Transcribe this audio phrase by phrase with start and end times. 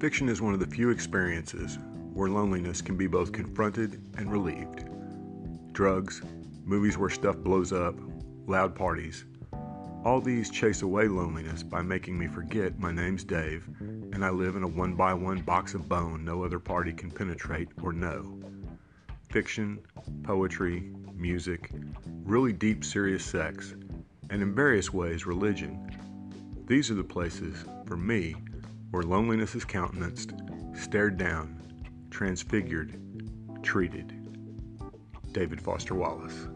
[0.00, 1.78] Fiction is one of the few experiences
[2.14, 4.86] where loneliness can be both confronted and relieved.
[5.74, 6.22] Drugs,
[6.64, 7.94] movies where stuff blows up,
[8.46, 9.26] loud parties,
[10.02, 14.56] all these chase away loneliness by making me forget my name's Dave and I live
[14.56, 18.40] in a one by one box of bone no other party can penetrate or know.
[19.28, 19.80] Fiction,
[20.22, 21.72] poetry, music,
[22.24, 23.74] really deep, serious sex,
[24.30, 25.90] and in various ways, religion.
[26.66, 28.34] These are the places, for me,
[28.90, 30.32] where loneliness is countenanced,
[30.74, 31.62] stared down,
[32.10, 33.00] transfigured,
[33.62, 34.12] treated.
[35.32, 36.48] David Foster Wallace.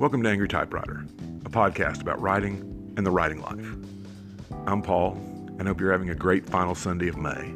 [0.00, 1.04] Welcome to Angry Typewriter,
[1.44, 2.69] a podcast about writing
[3.00, 3.66] and the writing life.
[4.66, 5.12] I'm Paul,
[5.58, 7.54] and hope you're having a great final Sunday of May.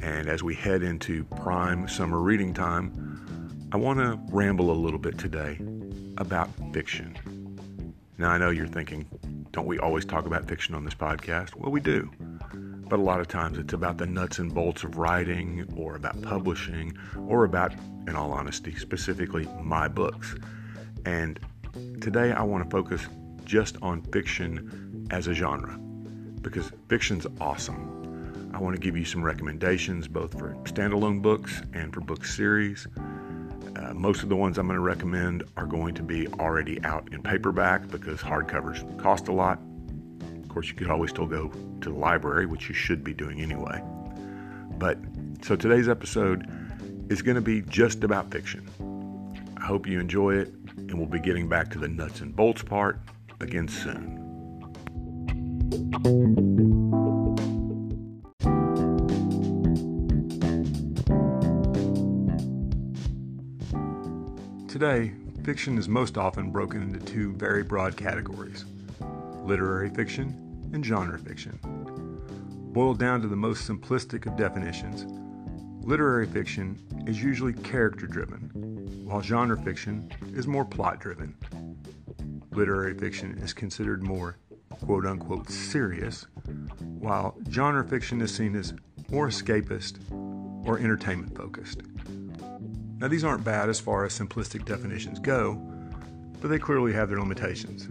[0.00, 5.00] And as we head into prime summer reading time, I want to ramble a little
[5.00, 5.58] bit today
[6.18, 7.18] about fiction.
[8.16, 9.08] Now, I know you're thinking,
[9.50, 11.56] don't we always talk about fiction on this podcast?
[11.56, 12.08] Well, we do.
[12.88, 16.22] But a lot of times it's about the nuts and bolts of writing, or about
[16.22, 17.74] publishing, or about,
[18.06, 20.36] in all honesty, specifically my books.
[21.04, 21.40] And
[22.00, 23.04] today I want to focus
[23.44, 25.78] just on fiction as a genre
[26.44, 28.50] because fiction's awesome.
[28.54, 32.86] I want to give you some recommendations both for standalone books and for book series.
[33.76, 37.12] Uh, most of the ones I'm going to recommend are going to be already out
[37.12, 39.58] in paperback because hardcovers cost a lot.
[40.42, 41.48] Of course, you could always still go
[41.80, 43.82] to the library, which you should be doing anyway.
[44.78, 44.98] But
[45.42, 46.48] so today's episode
[47.10, 48.68] is going to be just about fiction.
[49.56, 52.62] I hope you enjoy it and we'll be getting back to the nuts and bolts
[52.62, 53.00] part
[53.40, 54.20] again soon.
[64.68, 65.12] Today,
[65.44, 68.64] fiction is most often broken into two very broad categories
[69.44, 71.58] literary fiction and genre fiction.
[72.72, 75.04] Boiled down to the most simplistic of definitions,
[75.86, 78.50] literary fiction is usually character driven,
[79.04, 81.36] while genre fiction is more plot driven.
[82.54, 84.36] Literary fiction is considered more
[84.84, 86.26] quote unquote serious,
[86.78, 88.74] while genre fiction is seen as
[89.10, 89.98] more escapist
[90.64, 91.82] or entertainment focused.
[92.98, 95.54] Now, these aren't bad as far as simplistic definitions go,
[96.40, 97.88] but they clearly have their limitations.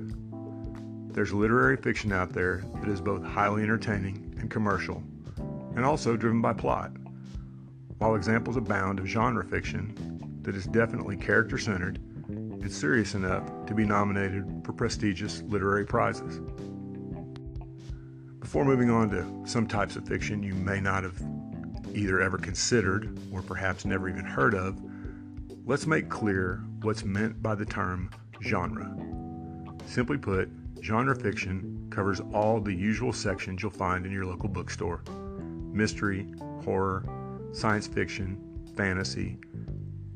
[1.13, 5.03] There's literary fiction out there that is both highly entertaining and commercial,
[5.75, 6.91] and also driven by plot,
[7.97, 11.99] while examples abound of genre fiction that is definitely character centered
[12.63, 16.39] and serious enough to be nominated for prestigious literary prizes.
[18.39, 21.21] Before moving on to some types of fiction you may not have
[21.93, 24.81] either ever considered or perhaps never even heard of,
[25.65, 28.09] let's make clear what's meant by the term
[28.41, 28.95] genre.
[29.85, 30.49] Simply put,
[30.81, 35.03] genre fiction covers all the usual sections you'll find in your local bookstore
[35.73, 36.27] mystery,
[36.63, 37.03] horror,
[37.51, 38.39] science fiction,
[38.77, 39.37] fantasy,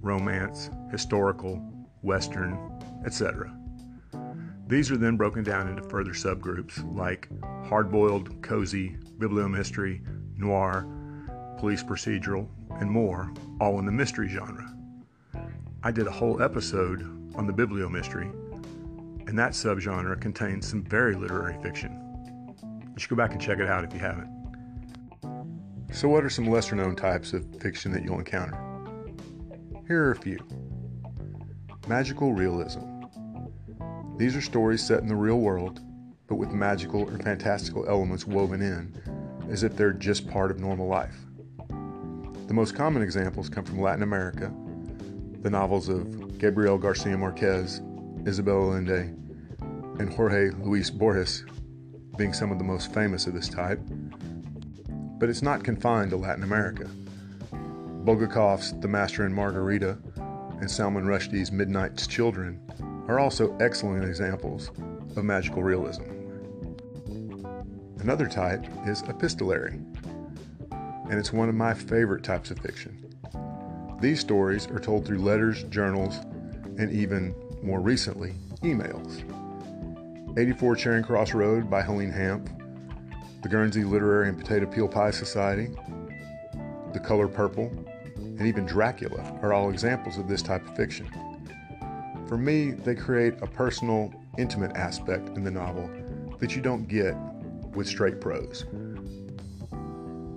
[0.02, 1.60] romance, historical,
[2.02, 2.58] western,
[3.06, 3.54] etc.
[4.68, 7.30] These are then broken down into further subgroups like
[7.68, 10.02] hard-boiled, cozy, bibliomystery,
[10.38, 10.86] noir,
[11.58, 12.48] police procedural,
[12.82, 14.74] and more, all in the mystery genre.
[15.84, 17.02] I did a whole episode
[17.36, 18.30] on the bibliomystery,
[19.28, 22.04] and that subgenre contains some very literary fiction.
[22.62, 24.30] You should go back and check it out if you haven't.
[25.94, 28.58] So, what are some lesser known types of fiction that you'll encounter?
[29.88, 30.40] Here are a few
[31.88, 32.82] Magical realism.
[34.18, 35.80] These are stories set in the real world,
[36.28, 38.94] but with magical or fantastical elements woven in,
[39.50, 41.16] as if they're just part of normal life.
[42.48, 44.52] The most common examples come from Latin America,
[45.42, 47.82] the novels of Gabriel Garcia Marquez,
[48.26, 49.14] Isabel Allende,
[50.00, 51.46] and Jorge Luis Borges
[52.18, 53.80] being some of the most famous of this type.
[55.20, 56.90] But it's not confined to Latin America.
[58.04, 59.98] Bulgakov's The Master and Margarita
[60.60, 62.60] and Salman Rushdie's Midnight's Children
[63.08, 64.70] are also excellent examples
[65.16, 66.04] of magical realism.
[68.00, 69.80] Another type is epistolary,
[70.72, 73.04] and it's one of my favorite types of fiction.
[74.00, 76.18] These stories are told through letters, journals,
[76.78, 79.24] and even more recently, emails.
[80.38, 82.46] 84 Charing Cross Road by Helene Hanff,
[83.42, 85.70] the Guernsey Literary and Potato Peel Pie Society,
[86.94, 87.72] The Color Purple,
[88.38, 91.08] and even Dracula are all examples of this type of fiction.
[92.28, 95.90] For me, they create a personal, intimate aspect in the novel
[96.40, 97.16] that you don't get
[97.74, 98.66] with straight prose.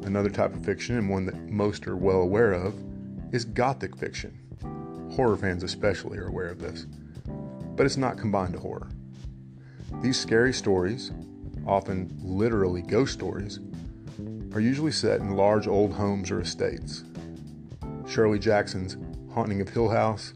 [0.05, 2.75] Another type of fiction, and one that most are well aware of,
[3.32, 4.38] is Gothic fiction.
[5.14, 6.87] Horror fans, especially, are aware of this,
[7.76, 8.88] but it's not combined to horror.
[10.00, 11.11] These scary stories,
[11.67, 13.61] often literally ghost stories,
[14.55, 17.05] are usually set in large old homes or estates.
[18.10, 18.96] Shirley Jackson's
[19.32, 20.32] Haunting of Hill House,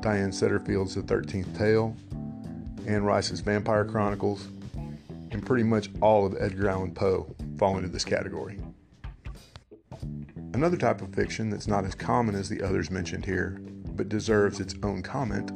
[0.00, 1.94] Diane Setterfield's The Thirteenth Tale,
[2.86, 4.48] Anne Rice's Vampire Chronicles,
[5.30, 8.58] and pretty much all of Edgar Allan Poe fall into this category.
[10.54, 13.58] Another type of fiction that's not as common as the others mentioned here,
[13.94, 15.52] but deserves its own comment,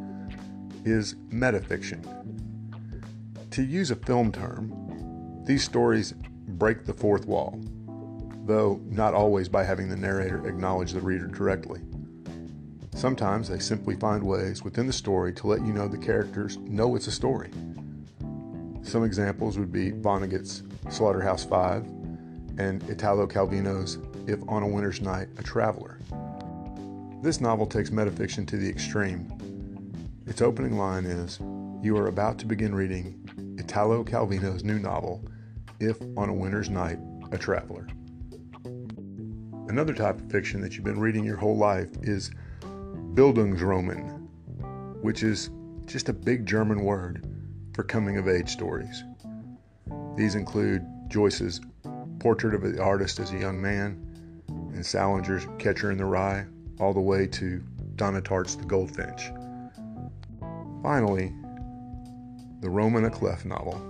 [0.84, 2.04] is metafiction.
[3.52, 6.12] To use a film term, these stories
[6.48, 7.58] break the fourth wall,
[8.46, 11.80] though not always by having the narrator acknowledge the reader directly.
[12.94, 16.96] Sometimes they simply find ways within the story to let you know the characters know
[16.96, 17.50] it's a story.
[18.82, 21.84] Some examples would be Vonnegut's Slaughterhouse Five
[22.58, 25.98] and Italo Calvino's If on a Winter's Night, a Traveler.
[27.20, 29.30] This novel takes metafiction to the extreme.
[30.26, 31.40] Its opening line is
[31.82, 35.24] You are about to begin reading Italo Calvino's new novel,
[35.80, 36.98] If on a Winter's Night,
[37.32, 37.86] a Traveler.
[39.68, 42.30] Another type of fiction that you've been reading your whole life is
[43.14, 44.28] Bildungsroman,
[45.02, 45.50] which is
[45.86, 47.26] just a big German word
[47.74, 49.02] for coming of age stories.
[50.16, 51.60] These include Joyce's
[52.20, 56.46] Portrait of the Artist as a Young Man and Salinger's Catcher in the Rye,
[56.78, 57.62] all the way to
[57.96, 59.32] Donna Tartt's The Goldfinch.
[60.82, 61.32] Finally,
[62.60, 63.82] the Roman a Clef novel.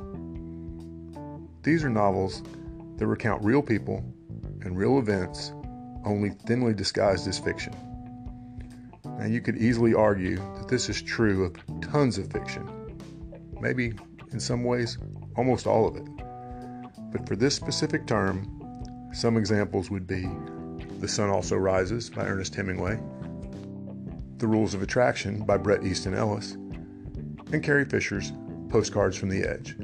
[1.63, 2.43] These are novels
[2.97, 4.03] that recount real people
[4.63, 5.53] and real events,
[6.07, 7.75] only thinly disguised as fiction.
[9.05, 12.69] Now, you could easily argue that this is true of tons of fiction,
[13.61, 13.93] maybe
[14.33, 14.99] in some ways,
[15.37, 16.07] almost all of it.
[17.13, 20.29] But for this specific term, some examples would be
[21.01, 23.01] The Sun Also Rises by Ernest Hemingway,
[24.37, 26.53] The Rules of Attraction by Bret Easton Ellis,
[27.53, 28.33] and Carrie Fisher's
[28.69, 29.77] Postcards from the Edge.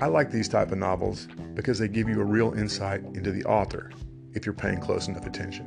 [0.00, 3.44] I like these type of novels because they give you a real insight into the
[3.44, 3.90] author
[4.38, 5.66] if you're paying close enough attention.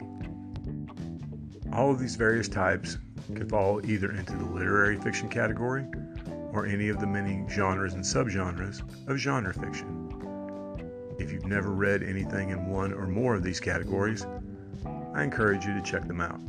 [1.73, 2.97] All of these various types
[3.35, 5.85] could fall either into the literary fiction category
[6.53, 10.07] or any of the many genres and subgenres of genre fiction.
[11.19, 14.25] If you've never read anything in one or more of these categories,
[15.13, 16.39] I encourage you to check them out.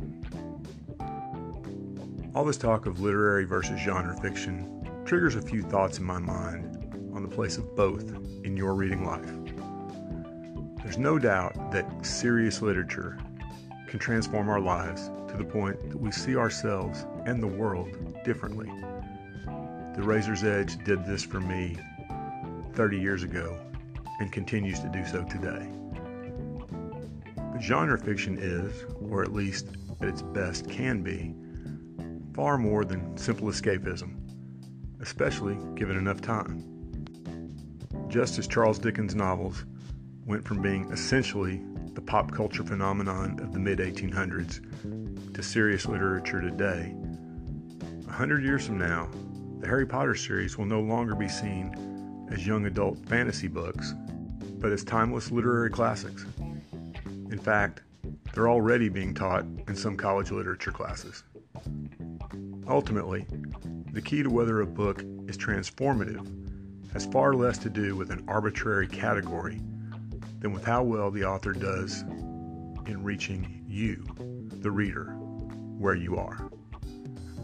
[2.33, 7.11] All this talk of literary versus genre fiction triggers a few thoughts in my mind
[7.13, 8.13] on the place of both
[8.45, 9.52] in your reading life.
[10.83, 13.17] There's no doubt that serious literature
[13.87, 17.87] can transform our lives to the point that we see ourselves and the world
[18.25, 18.69] differently.
[19.95, 21.77] The Razor's Edge did this for me
[22.73, 23.57] 30 years ago
[24.19, 25.69] and continues to do so today.
[27.37, 29.67] But genre fiction is, or at least
[30.01, 31.33] at its best can be,
[32.33, 34.17] far more than simple escapism,
[34.99, 36.65] especially given enough time.
[38.09, 39.63] Just as Charles Dickens' novels
[40.25, 41.61] went from being essentially
[41.93, 46.95] the pop culture phenomenon of the mid 1800s to serious literature today,
[48.07, 49.09] a hundred years from now,
[49.59, 53.93] the Harry Potter series will no longer be seen as young adult fantasy books,
[54.59, 56.25] but as timeless literary classics.
[57.05, 57.81] In fact,
[58.33, 61.23] they're already being taught in some college literature classes.
[62.67, 63.25] Ultimately,
[63.91, 66.27] the key to whether a book is transformative
[66.93, 69.59] has far less to do with an arbitrary category
[70.43, 72.01] than with how well the author does
[72.85, 74.05] in reaching you,
[74.61, 75.13] the reader,
[75.77, 76.51] where you are.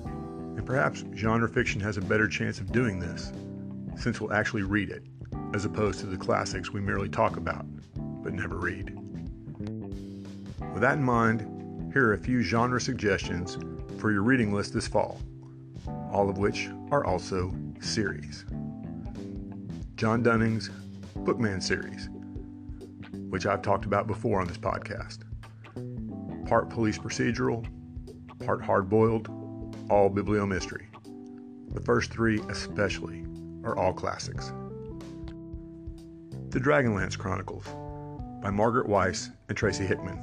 [0.03, 3.31] And perhaps genre fiction has a better chance of doing this,
[3.95, 5.03] since we'll actually read it,
[5.53, 7.65] as opposed to the classics we merely talk about,
[8.21, 8.93] but never read.
[10.73, 13.57] With that in mind, here are a few genre suggestions
[13.97, 15.21] for your reading list this fall,
[16.11, 18.43] all of which are also series.
[19.95, 20.69] John Dunning's
[21.15, 22.09] Bookman series,
[23.29, 25.19] which I've talked about before on this podcast.
[26.47, 27.65] Part police procedural,
[28.45, 29.29] part hard boiled,
[29.89, 30.85] all bibliomystery.
[31.73, 33.25] The first three, especially,
[33.63, 34.51] are all classics.
[36.49, 37.67] The Dragonlance Chronicles
[38.41, 40.19] by Margaret Weis and Tracy Hickman.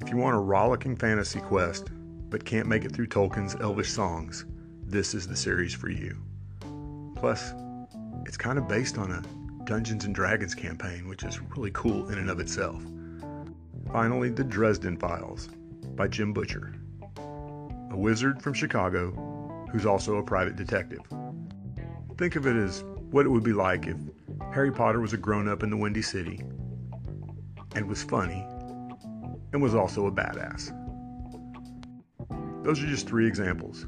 [0.00, 1.90] If you want a rollicking fantasy quest
[2.28, 4.46] but can't make it through Tolkien's elvish songs,
[4.82, 6.20] this is the series for you.
[7.16, 7.52] Plus,
[8.26, 9.22] it's kind of based on a
[9.70, 12.82] Dungeons and Dragons campaign, which is really cool in and of itself.
[13.92, 15.48] Finally, The Dresden Files
[15.94, 16.74] by Jim Butcher
[17.16, 19.12] a wizard from Chicago
[19.70, 21.02] who's also a private detective.
[22.18, 23.96] Think of it as what it would be like if
[24.52, 26.40] Harry Potter was a grown up in the Windy City
[27.76, 28.44] and was funny
[29.52, 30.74] and was also a badass.
[32.64, 33.86] Those are just three examples.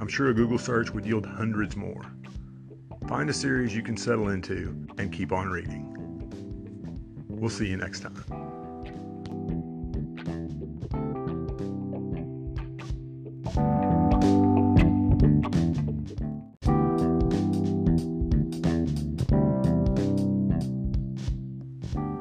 [0.00, 2.02] I'm sure a Google search would yield hundreds more.
[3.08, 5.90] Find a series you can settle into and keep on reading.
[7.28, 8.14] We'll see you next time.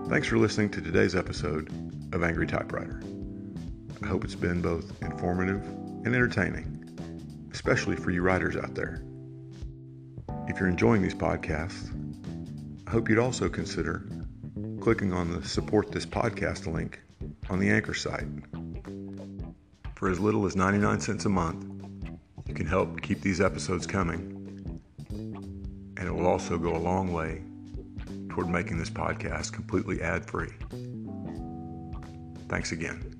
[0.09, 1.69] Thanks for listening to today's episode
[2.13, 3.01] of Angry Typewriter.
[4.03, 9.01] I hope it's been both informative and entertaining, especially for you writers out there.
[10.47, 11.89] If you're enjoying these podcasts,
[12.85, 14.05] I hope you'd also consider
[14.81, 16.99] clicking on the support this podcast link
[17.49, 18.27] on the Anchor site.
[19.95, 21.65] For as little as 99 cents a month,
[22.45, 24.81] you can help keep these episodes coming,
[25.97, 27.41] and it will also go a long way
[28.27, 30.51] toward making this podcast completely ad free.
[32.49, 33.12] Thanks again.